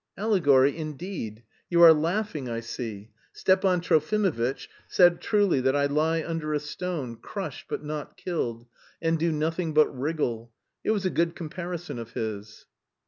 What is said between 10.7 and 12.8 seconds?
It was a good comparison of his."